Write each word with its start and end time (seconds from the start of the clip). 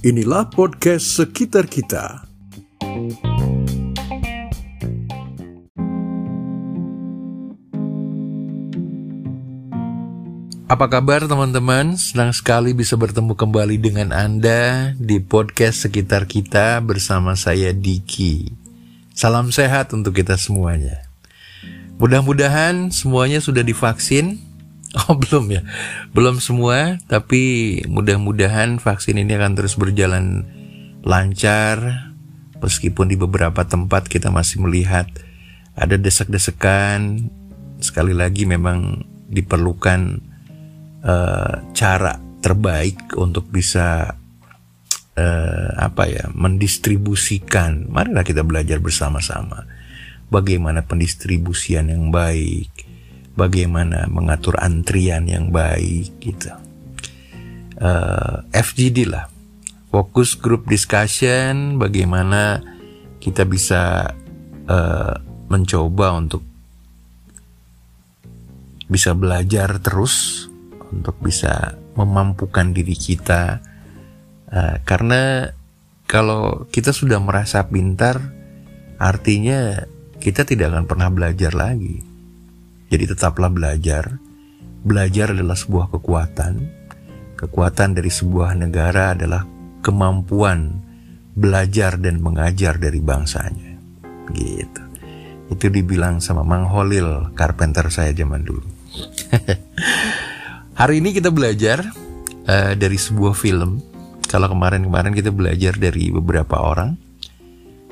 Inilah 0.00 0.48
podcast 0.48 1.20
sekitar 1.20 1.68
kita. 1.68 2.24
Apa 10.70 10.86
kabar 10.88 11.28
teman-teman? 11.28 12.00
Senang 12.00 12.32
sekali 12.32 12.72
bisa 12.72 12.96
bertemu 12.96 13.36
kembali 13.36 13.76
dengan 13.76 14.16
Anda 14.16 14.96
di 14.96 15.20
podcast 15.20 15.84
sekitar 15.84 16.24
kita 16.24 16.80
bersama 16.80 17.36
saya 17.36 17.76
Diki. 17.76 18.48
Salam 19.12 19.52
sehat 19.52 19.92
untuk 19.92 20.16
kita 20.16 20.40
semuanya. 20.40 21.04
Mudah-mudahan 22.00 22.88
semuanya 22.88 23.44
sudah 23.44 23.60
divaksin. 23.60 24.49
Oh 25.06 25.14
belum 25.14 25.54
ya, 25.54 25.62
belum 26.10 26.42
semua, 26.42 26.98
tapi 27.06 27.78
mudah-mudahan 27.86 28.82
vaksin 28.82 29.22
ini 29.22 29.38
akan 29.38 29.54
terus 29.54 29.78
berjalan 29.78 30.42
lancar. 31.06 32.10
Meskipun 32.58 33.08
di 33.08 33.16
beberapa 33.16 33.64
tempat 33.64 34.10
kita 34.10 34.28
masih 34.34 34.60
melihat 34.66 35.06
ada 35.78 35.94
desak-desakan. 35.94 37.30
Sekali 37.80 38.12
lagi 38.12 38.44
memang 38.44 39.06
diperlukan 39.30 40.20
uh, 41.06 41.54
cara 41.72 42.20
terbaik 42.42 43.14
untuk 43.16 43.48
bisa 43.48 44.18
uh, 45.16 45.70
apa 45.78 46.04
ya 46.10 46.28
mendistribusikan. 46.34 47.88
Marilah 47.88 48.26
kita 48.26 48.42
belajar 48.42 48.82
bersama-sama 48.82 49.64
bagaimana 50.28 50.86
pendistribusian 50.86 51.90
yang 51.90 52.08
baik, 52.12 52.89
bagaimana 53.38 54.10
mengatur 54.10 54.58
antrian 54.58 55.26
yang 55.26 55.48
baik 55.54 56.10
gitu. 56.22 56.50
Uh, 57.80 58.44
eh, 58.52 58.60
FGD 58.60 59.08
lah, 59.08 59.30
fokus 59.88 60.36
group 60.36 60.68
discussion, 60.68 61.80
bagaimana 61.80 62.60
kita 63.20 63.48
bisa 63.48 64.12
uh, 64.68 65.14
mencoba 65.48 66.16
untuk 66.16 66.44
bisa 68.90 69.14
belajar 69.14 69.78
terus 69.78 70.46
untuk 70.90 71.16
bisa 71.22 71.78
memampukan 71.94 72.74
diri 72.74 72.96
kita. 72.98 73.62
Uh, 74.50 74.76
karena 74.82 75.54
kalau 76.10 76.66
kita 76.74 76.90
sudah 76.90 77.22
merasa 77.22 77.62
pintar 77.70 78.18
artinya 78.98 79.86
kita 80.20 80.44
tidak 80.44 80.74
akan 80.74 80.84
pernah 80.84 81.08
belajar 81.08 81.54
lagi 81.54 82.09
jadi 82.90 83.04
tetaplah 83.06 83.48
belajar. 83.48 84.18
Belajar 84.82 85.30
adalah 85.30 85.54
sebuah 85.54 85.94
kekuatan. 85.94 86.52
Kekuatan 87.38 87.94
dari 87.94 88.10
sebuah 88.10 88.58
negara 88.58 89.14
adalah 89.14 89.46
kemampuan 89.80 90.82
belajar 91.38 91.96
dan 91.96 92.18
mengajar 92.18 92.76
dari 92.76 92.98
bangsanya. 92.98 93.78
Gitu. 94.34 94.82
Itu 95.54 95.66
dibilang 95.70 96.18
sama 96.18 96.42
Mang 96.42 96.66
Holil 96.66 97.30
carpenter 97.38 97.88
saya 97.94 98.10
zaman 98.10 98.42
dulu. 98.42 98.66
Hari 100.80 100.98
ini 100.98 101.14
kita 101.14 101.30
belajar 101.30 101.86
uh, 102.50 102.72
dari 102.74 102.98
sebuah 102.98 103.38
film. 103.38 103.78
Kalau 104.26 104.50
kemarin-kemarin 104.50 105.14
kita 105.14 105.30
belajar 105.30 105.78
dari 105.78 106.10
beberapa 106.10 106.58
orang. 106.58 107.09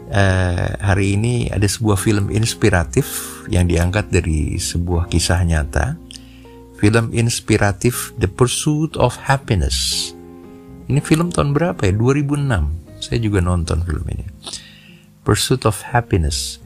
Uh, 0.09 0.73
hari 0.81 1.21
ini 1.21 1.53
ada 1.53 1.69
sebuah 1.69 2.01
film 2.01 2.33
inspiratif 2.33 3.05
yang 3.53 3.69
diangkat 3.69 4.09
dari 4.09 4.57
sebuah 4.57 5.13
kisah 5.13 5.45
nyata. 5.45 6.01
Film 6.81 7.13
inspiratif 7.13 8.17
The 8.17 8.31
Pursuit 8.31 8.97
of 8.97 9.21
Happiness. 9.29 10.11
Ini 10.89 11.05
film 11.05 11.29
tahun 11.29 11.53
berapa 11.53 11.85
ya? 11.85 11.93
2006. 11.93 13.05
Saya 13.05 13.19
juga 13.21 13.45
nonton 13.45 13.85
film 13.85 14.07
ini. 14.09 14.25
Pursuit 15.21 15.69
of 15.69 15.77
Happiness. 15.93 16.57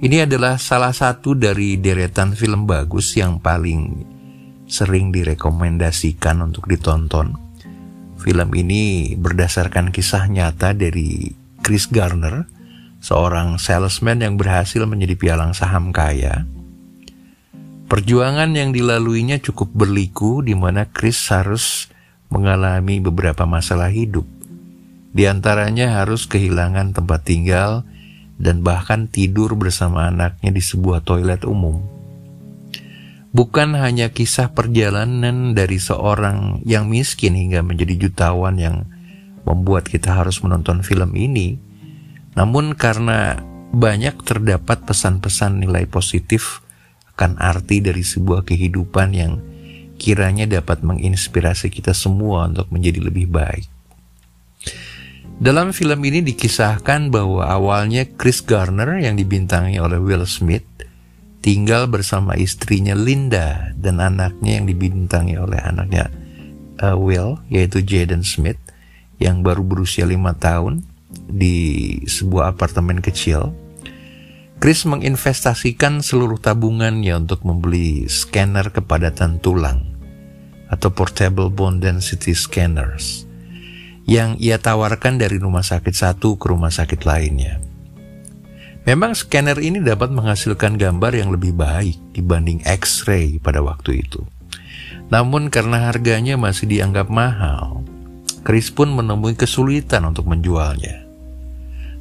Ini 0.00 0.24
adalah 0.24 0.56
salah 0.56 0.96
satu 0.96 1.36
dari 1.36 1.76
deretan 1.76 2.32
film 2.32 2.64
bagus 2.64 3.12
yang 3.12 3.36
paling 3.44 4.08
sering 4.64 5.12
direkomendasikan 5.12 6.40
untuk 6.40 6.64
ditonton. 6.64 7.36
Film 8.16 8.48
ini 8.56 9.12
berdasarkan 9.12 9.92
kisah 9.92 10.24
nyata 10.32 10.72
dari 10.72 11.28
Chris 11.60 11.88
Garner, 11.92 12.55
seorang 13.06 13.62
salesman 13.62 14.18
yang 14.18 14.34
berhasil 14.34 14.82
menjadi 14.82 15.14
pialang 15.14 15.54
saham 15.54 15.94
kaya. 15.94 16.42
Perjuangan 17.86 18.50
yang 18.50 18.74
dilaluinya 18.74 19.38
cukup 19.38 19.70
berliku 19.70 20.42
di 20.42 20.58
mana 20.58 20.90
Chris 20.90 21.22
harus 21.30 21.86
mengalami 22.34 22.98
beberapa 22.98 23.46
masalah 23.46 23.94
hidup. 23.94 24.26
Di 25.14 25.30
antaranya 25.30 26.02
harus 26.02 26.26
kehilangan 26.26 26.98
tempat 26.98 27.22
tinggal 27.22 27.86
dan 28.42 28.66
bahkan 28.66 29.06
tidur 29.06 29.54
bersama 29.54 30.10
anaknya 30.10 30.50
di 30.50 30.58
sebuah 30.58 31.06
toilet 31.06 31.46
umum 31.46 31.96
bukan 33.36 33.76
hanya 33.76 34.16
kisah 34.16 34.56
perjalanan 34.56 35.52
dari 35.52 35.76
seorang 35.76 36.64
yang 36.64 36.88
miskin 36.88 37.36
hingga 37.36 37.60
menjadi 37.60 38.08
jutawan 38.08 38.56
yang 38.56 38.88
membuat 39.44 39.92
kita 39.92 40.16
harus 40.16 40.40
menonton 40.40 40.80
film 40.80 41.12
ini, 41.12 41.60
namun 42.36 42.76
karena 42.76 43.40
banyak 43.72 44.22
terdapat 44.22 44.84
pesan-pesan 44.84 45.64
nilai 45.64 45.88
positif 45.88 46.60
akan 47.16 47.40
arti 47.40 47.80
dari 47.80 48.04
sebuah 48.04 48.44
kehidupan 48.44 49.08
yang 49.16 49.40
kiranya 49.96 50.44
dapat 50.44 50.84
menginspirasi 50.84 51.72
kita 51.72 51.96
semua 51.96 52.44
untuk 52.46 52.68
menjadi 52.68 53.08
lebih 53.08 53.32
baik. 53.32 53.66
Dalam 55.36 55.76
film 55.76 56.00
ini 56.04 56.24
dikisahkan 56.24 57.12
bahwa 57.12 57.44
awalnya 57.44 58.08
Chris 58.08 58.40
Garner 58.40 59.00
yang 59.00 59.20
dibintangi 59.20 59.76
oleh 59.76 60.00
Will 60.00 60.24
Smith 60.24 60.64
tinggal 61.44 61.88
bersama 61.92 62.32
istrinya 62.40 62.96
Linda 62.96 63.72
dan 63.76 64.00
anaknya 64.00 64.60
yang 64.60 64.64
dibintangi 64.64 65.36
oleh 65.36 65.60
anaknya 65.60 66.08
uh, 66.80 66.96
Will 66.96 67.36
yaitu 67.52 67.84
Jaden 67.84 68.24
Smith 68.24 68.56
yang 69.20 69.44
baru 69.44 69.60
berusia 69.60 70.08
lima 70.08 70.32
tahun 70.32 70.95
di 71.24 71.96
sebuah 72.04 72.56
apartemen 72.56 73.00
kecil. 73.00 73.52
Chris 74.56 74.88
menginvestasikan 74.88 76.00
seluruh 76.00 76.40
tabungannya 76.40 77.12
untuk 77.12 77.44
membeli 77.44 78.08
scanner 78.08 78.72
kepadatan 78.72 79.36
tulang 79.40 79.84
atau 80.72 80.88
portable 80.90 81.52
bone 81.52 81.78
density 81.78 82.32
scanners 82.32 83.28
yang 84.08 84.38
ia 84.40 84.56
tawarkan 84.56 85.18
dari 85.18 85.36
rumah 85.36 85.66
sakit 85.66 85.92
satu 85.92 86.40
ke 86.40 86.46
rumah 86.48 86.70
sakit 86.70 87.04
lainnya. 87.04 87.60
Memang 88.86 89.18
scanner 89.18 89.58
ini 89.58 89.82
dapat 89.82 90.14
menghasilkan 90.14 90.78
gambar 90.78 91.12
yang 91.18 91.34
lebih 91.34 91.52
baik 91.58 91.98
dibanding 92.14 92.62
X-ray 92.62 93.42
pada 93.42 93.58
waktu 93.58 94.06
itu. 94.06 94.22
Namun 95.10 95.50
karena 95.50 95.90
harganya 95.90 96.38
masih 96.38 96.70
dianggap 96.70 97.10
mahal, 97.10 97.82
Chris 98.46 98.70
pun 98.70 98.94
menemui 98.94 99.34
kesulitan 99.34 100.06
untuk 100.06 100.30
menjualnya. 100.30 101.05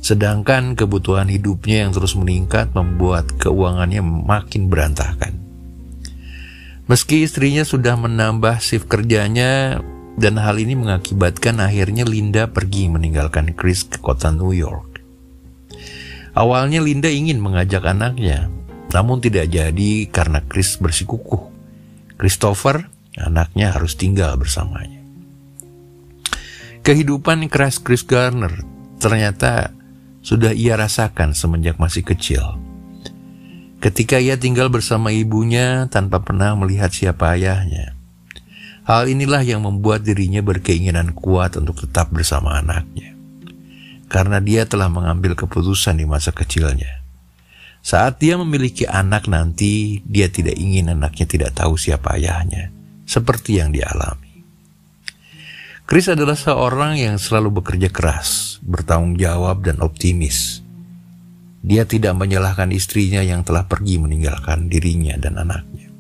Sedangkan 0.06 0.78
kebutuhan 0.78 1.26
hidupnya 1.34 1.90
yang 1.90 1.92
terus 1.98 2.14
meningkat 2.14 2.78
membuat 2.78 3.26
keuangannya 3.42 4.06
makin 4.06 4.70
berantakan. 4.70 5.42
Meski 6.86 7.26
istrinya 7.26 7.66
sudah 7.66 7.98
menambah 7.98 8.62
shift 8.62 8.86
kerjanya 8.86 9.82
dan 10.22 10.38
hal 10.38 10.62
ini 10.62 10.78
mengakibatkan 10.78 11.58
akhirnya 11.58 12.06
Linda 12.06 12.46
pergi 12.46 12.86
meninggalkan 12.86 13.58
Chris 13.58 13.82
ke 13.90 13.98
kota 13.98 14.30
New 14.30 14.54
York. 14.54 15.02
Awalnya 16.38 16.86
Linda 16.86 17.10
ingin 17.10 17.42
mengajak 17.42 17.82
anaknya, 17.90 18.54
namun 18.94 19.26
tidak 19.26 19.50
jadi 19.50 20.06
karena 20.14 20.46
Chris 20.46 20.78
bersikukuh. 20.78 21.50
Christopher, 22.22 22.94
anaknya 23.18 23.74
harus 23.74 23.98
tinggal 23.98 24.38
bersamanya. 24.38 25.02
Kehidupan 26.86 27.50
keras 27.50 27.82
Chris 27.82 28.06
Garner 28.06 28.62
ternyata 29.02 29.74
sudah 30.26 30.58
ia 30.58 30.74
rasakan 30.74 31.38
semenjak 31.38 31.78
masih 31.78 32.02
kecil. 32.02 32.58
Ketika 33.78 34.18
ia 34.18 34.42
tinggal 34.42 34.74
bersama 34.74 35.14
ibunya 35.14 35.86
tanpa 35.94 36.26
pernah 36.26 36.58
melihat 36.58 36.90
siapa 36.90 37.38
ayahnya. 37.38 37.94
Hal 38.86 39.10
inilah 39.10 39.46
yang 39.46 39.66
membuat 39.66 40.02
dirinya 40.02 40.42
berkeinginan 40.42 41.14
kuat 41.14 41.58
untuk 41.58 41.86
tetap 41.86 42.10
bersama 42.10 42.58
anaknya 42.58 43.16
karena 44.16 44.38
dia 44.40 44.64
telah 44.70 44.88
mengambil 44.88 45.34
keputusan 45.34 45.98
di 45.98 46.06
masa 46.06 46.32
kecilnya. 46.32 47.04
Saat 47.86 48.18
dia 48.18 48.34
memiliki 48.40 48.90
anak 48.90 49.30
nanti, 49.30 50.02
dia 50.08 50.26
tidak 50.26 50.58
ingin 50.58 50.90
anaknya 50.90 51.26
tidak 51.30 51.52
tahu 51.54 51.78
siapa 51.78 52.18
ayahnya, 52.18 52.74
seperti 53.06 53.62
yang 53.62 53.70
dialami. 53.70 54.25
Chris 55.86 56.10
adalah 56.10 56.34
seorang 56.34 56.98
yang 56.98 57.22
selalu 57.22 57.62
bekerja 57.62 57.94
keras, 57.94 58.58
bertanggung 58.66 59.22
jawab, 59.22 59.62
dan 59.62 59.78
optimis. 59.86 60.66
Dia 61.62 61.86
tidak 61.86 62.18
menyalahkan 62.18 62.74
istrinya 62.74 63.22
yang 63.22 63.46
telah 63.46 63.70
pergi 63.70 64.02
meninggalkan 64.02 64.66
dirinya 64.66 65.14
dan 65.22 65.38
anaknya. 65.38 65.94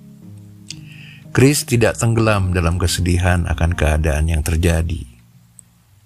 Chris 1.30 1.70
tidak 1.70 2.02
tenggelam 2.02 2.50
dalam 2.50 2.82
kesedihan 2.82 3.46
akan 3.46 3.78
keadaan 3.78 4.26
yang 4.26 4.42
terjadi. 4.42 5.06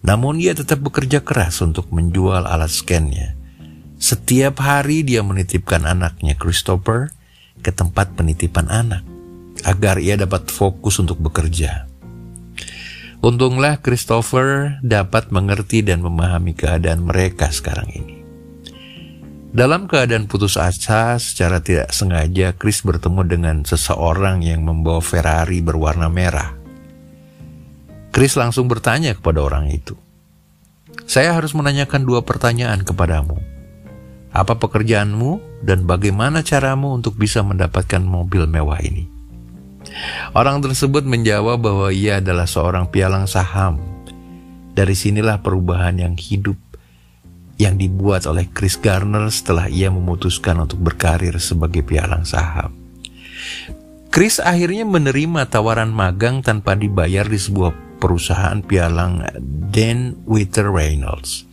Namun 0.03 0.43
ia 0.43 0.51
tetap 0.51 0.83
bekerja 0.83 1.23
keras 1.23 1.63
untuk 1.63 1.87
menjual 1.95 2.47
alat 2.47 2.71
scannya. 2.71 3.35
Setiap 3.99 4.59
hari 4.59 5.07
dia 5.07 5.23
menitipkan 5.23 5.87
anaknya 5.87 6.35
Christopher 6.35 7.15
ke 7.63 7.71
tempat 7.71 8.15
penitipan 8.15 8.67
anak 8.67 9.03
agar 9.67 9.99
ia 9.99 10.15
dapat 10.19 10.47
fokus 10.51 10.99
untuk 11.03 11.19
bekerja. 11.19 11.88
Untunglah 13.19 13.83
Christopher 13.83 14.79
dapat 14.79 15.27
mengerti 15.35 15.83
dan 15.83 15.99
memahami 15.99 16.55
keadaan 16.55 17.03
mereka 17.03 17.51
sekarang 17.51 17.91
ini. 17.91 18.15
Dalam 19.51 19.91
keadaan 19.91 20.31
putus 20.31 20.55
asa, 20.55 21.19
secara 21.19 21.59
tidak 21.59 21.91
sengaja 21.91 22.55
Chris 22.55 22.79
bertemu 22.79 23.21
dengan 23.27 23.55
seseorang 23.67 24.39
yang 24.39 24.63
membawa 24.63 25.03
Ferrari 25.03 25.59
berwarna 25.59 26.07
merah. 26.07 26.55
Chris 28.15 28.39
langsung 28.39 28.71
bertanya 28.71 29.11
kepada 29.11 29.43
orang 29.43 29.67
itu. 29.67 29.99
Saya 31.03 31.35
harus 31.35 31.51
menanyakan 31.51 32.07
dua 32.07 32.23
pertanyaan 32.23 32.87
kepadamu. 32.87 33.35
Apa 34.31 34.55
pekerjaanmu 34.63 35.65
dan 35.67 35.83
bagaimana 35.83 36.39
caramu 36.39 36.95
untuk 36.95 37.19
bisa 37.19 37.43
mendapatkan 37.43 37.99
mobil 37.99 38.47
mewah 38.47 38.79
ini? 38.79 39.18
Orang 40.35 40.61
tersebut 40.61 41.03
menjawab 41.07 41.63
bahwa 41.63 41.89
ia 41.89 42.21
adalah 42.21 42.45
seorang 42.45 42.87
pialang 42.91 43.25
saham. 43.25 43.79
Dari 44.75 44.95
sinilah 44.95 45.41
perubahan 45.41 45.99
yang 45.99 46.15
hidup 46.15 46.55
yang 47.59 47.75
dibuat 47.75 48.23
oleh 48.23 48.47
Chris 48.47 48.79
Garner 48.79 49.27
setelah 49.27 49.67
ia 49.67 49.91
memutuskan 49.91 50.63
untuk 50.63 50.79
berkarir 50.79 51.35
sebagai 51.43 51.83
pialang 51.83 52.23
saham. 52.23 52.71
Chris 54.09 54.39
akhirnya 54.39 54.87
menerima 54.87 55.51
tawaran 55.51 55.91
magang 55.91 56.41
tanpa 56.41 56.73
dibayar 56.73 57.27
di 57.27 57.37
sebuah 57.37 57.99
perusahaan 57.99 58.63
pialang 58.63 59.27
Dan 59.69 60.23
Witter 60.23 60.71
Reynolds. 60.71 61.48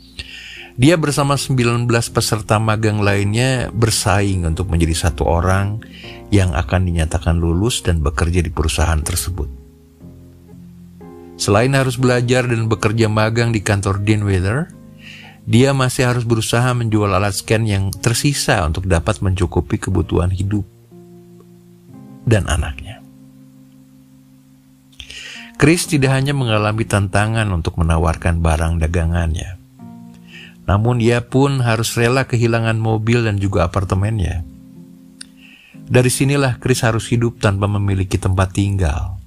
Dia 0.77 1.01
bersama 1.01 1.41
19 1.41 1.89
peserta 1.89 2.61
magang 2.61 3.01
lainnya 3.01 3.73
bersaing 3.73 4.45
untuk 4.45 4.69
menjadi 4.69 5.09
satu 5.09 5.25
orang 5.25 5.81
yang 6.29 6.53
akan 6.53 6.85
dinyatakan 6.85 7.41
lulus 7.41 7.81
dan 7.81 8.05
bekerja 8.05 8.45
di 8.45 8.53
perusahaan 8.53 9.01
tersebut. 9.01 9.49
Selain 11.41 11.73
harus 11.73 11.97
belajar 11.97 12.45
dan 12.45 12.69
bekerja 12.69 13.09
magang 13.09 13.57
di 13.57 13.65
kantor 13.65 14.05
Dean 14.05 14.29
Witter, 14.29 14.69
dia 15.49 15.73
masih 15.73 16.13
harus 16.13 16.29
berusaha 16.29 16.69
menjual 16.77 17.09
alat 17.09 17.33
scan 17.33 17.65
yang 17.65 17.89
tersisa 17.89 18.61
untuk 18.69 18.85
dapat 18.85 19.25
mencukupi 19.25 19.81
kebutuhan 19.81 20.29
hidup 20.29 20.69
dan 22.29 22.45
anaknya. 22.53 23.01
Chris 25.57 25.89
tidak 25.89 26.13
hanya 26.13 26.37
mengalami 26.37 26.85
tantangan 26.85 27.49
untuk 27.49 27.81
menawarkan 27.81 28.45
barang 28.45 28.77
dagangannya, 28.77 29.57
namun 30.67 30.99
ia 30.99 31.23
pun 31.25 31.63
harus 31.63 31.95
rela 31.95 32.27
kehilangan 32.27 32.77
mobil 32.77 33.23
dan 33.23 33.39
juga 33.39 33.71
apartemennya. 33.71 34.43
Dari 35.87 36.11
sinilah 36.11 36.59
Chris 36.59 36.83
harus 36.83 37.07
hidup 37.09 37.39
tanpa 37.39 37.71
memiliki 37.71 38.19
tempat 38.19 38.51
tinggal. 38.51 39.23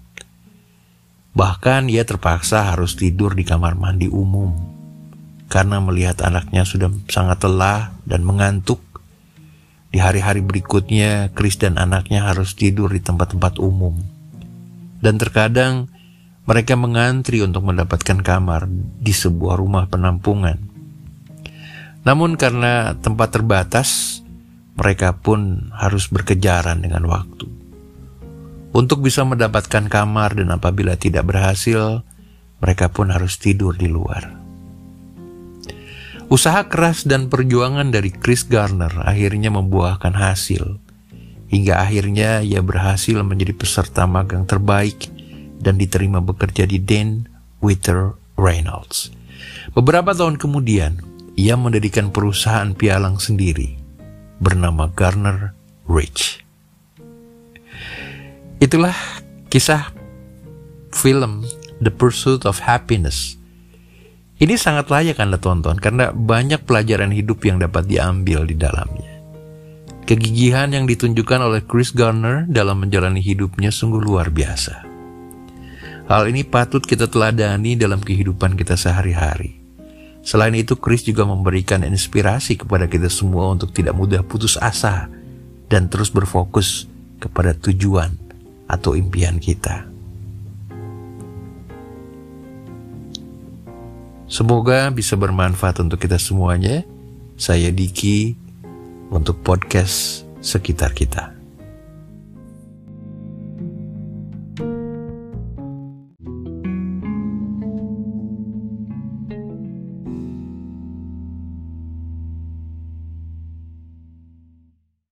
Bahkan 1.32 1.88
ia 1.88 2.04
terpaksa 2.04 2.76
harus 2.76 3.00
tidur 3.00 3.32
di 3.32 3.48
kamar 3.48 3.80
mandi 3.80 4.12
umum 4.12 4.80
karena 5.50 5.82
melihat 5.82 6.22
anaknya 6.22 6.64
sudah 6.64 6.94
sangat 7.10 7.42
lelah 7.44 7.98
dan 8.06 8.22
mengantuk. 8.22 8.80
Di 9.90 9.98
hari-hari 9.98 10.46
berikutnya, 10.46 11.34
Chris 11.34 11.58
dan 11.58 11.82
anaknya 11.82 12.30
harus 12.30 12.54
tidur 12.54 12.94
di 12.94 13.02
tempat-tempat 13.02 13.58
umum. 13.58 13.98
Dan 15.02 15.18
terkadang 15.18 15.90
mereka 16.46 16.78
mengantri 16.78 17.42
untuk 17.42 17.66
mendapatkan 17.66 18.22
kamar 18.22 18.70
di 19.02 19.10
sebuah 19.10 19.58
rumah 19.58 19.90
penampungan. 19.90 20.69
Namun 22.08 22.40
karena 22.40 22.96
tempat 23.00 23.36
terbatas, 23.36 24.22
mereka 24.80 25.16
pun 25.20 25.72
harus 25.76 26.08
berkejaran 26.08 26.80
dengan 26.80 27.04
waktu. 27.08 27.48
Untuk 28.70 29.02
bisa 29.04 29.26
mendapatkan 29.26 29.90
kamar 29.90 30.38
dan 30.38 30.54
apabila 30.54 30.96
tidak 30.96 31.28
berhasil, 31.28 32.06
mereka 32.62 32.88
pun 32.88 33.10
harus 33.10 33.36
tidur 33.42 33.76
di 33.76 33.90
luar. 33.90 34.40
Usaha 36.30 36.62
keras 36.70 37.10
dan 37.10 37.26
perjuangan 37.26 37.90
dari 37.90 38.14
Chris 38.14 38.46
Garner 38.46 38.94
akhirnya 39.02 39.50
membuahkan 39.50 40.14
hasil. 40.14 40.78
Hingga 41.50 41.82
akhirnya 41.82 42.46
ia 42.46 42.62
berhasil 42.62 43.18
menjadi 43.26 43.58
peserta 43.58 44.06
magang 44.06 44.46
terbaik 44.46 45.10
dan 45.58 45.82
diterima 45.82 46.22
bekerja 46.22 46.70
di 46.70 46.78
Dan 46.78 47.26
Witter 47.66 48.14
Reynolds. 48.38 49.10
Beberapa 49.74 50.14
tahun 50.14 50.38
kemudian, 50.38 51.02
ia 51.40 51.56
mendirikan 51.56 52.12
perusahaan 52.12 52.76
pialang 52.76 53.16
sendiri 53.16 53.80
bernama 54.44 54.92
Garner 54.92 55.56
Rich. 55.88 56.44
Itulah 58.60 58.96
kisah 59.48 59.96
film 60.92 61.48
The 61.80 61.96
Pursuit 61.96 62.44
of 62.44 62.60
Happiness 62.60 63.40
ini 64.40 64.56
sangat 64.56 64.88
layak 64.88 65.20
Anda 65.20 65.36
tonton 65.36 65.76
karena 65.84 66.16
banyak 66.16 66.64
pelajaran 66.64 67.12
hidup 67.12 67.44
yang 67.44 67.60
dapat 67.60 67.92
diambil 67.92 68.48
di 68.48 68.56
dalamnya. 68.56 69.20
Kegigihan 70.08 70.72
yang 70.72 70.88
ditunjukkan 70.88 71.44
oleh 71.44 71.62
Chris 71.68 71.92
Garner 71.92 72.48
dalam 72.48 72.80
menjalani 72.80 73.20
hidupnya 73.20 73.68
sungguh 73.68 74.00
luar 74.00 74.32
biasa. 74.32 74.88
Hal 76.08 76.32
ini 76.32 76.48
patut 76.48 76.82
kita 76.82 77.12
teladani 77.12 77.76
dalam 77.76 78.00
kehidupan 78.00 78.56
kita 78.56 78.80
sehari-hari. 78.80 79.59
Selain 80.30 80.54
itu, 80.54 80.78
Chris 80.78 81.02
juga 81.02 81.26
memberikan 81.26 81.82
inspirasi 81.82 82.54
kepada 82.54 82.86
kita 82.86 83.10
semua 83.10 83.50
untuk 83.50 83.74
tidak 83.74 83.98
mudah 83.98 84.22
putus 84.22 84.62
asa 84.62 85.10
dan 85.74 85.90
terus 85.90 86.14
berfokus 86.14 86.86
kepada 87.18 87.58
tujuan 87.58 88.14
atau 88.70 88.94
impian 88.94 89.42
kita. 89.42 89.90
Semoga 94.30 94.94
bisa 94.94 95.18
bermanfaat 95.18 95.82
untuk 95.82 95.98
kita 95.98 96.22
semuanya. 96.22 96.86
Saya 97.34 97.74
Diki 97.74 98.38
untuk 99.10 99.42
podcast 99.42 100.30
sekitar 100.46 100.94
kita. 100.94 101.39